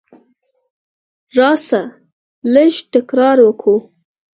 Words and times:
راسه! 1.37 1.81
لږ 2.53 2.73
تکرار 2.93 3.37
وکو. 3.43 3.75